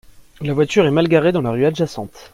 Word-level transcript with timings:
La 0.41 0.53
voiture 0.55 0.87
est 0.87 0.89
mal 0.89 1.07
garée 1.07 1.31
dans 1.31 1.43
la 1.43 1.51
rue 1.51 1.63
adjacente. 1.63 2.29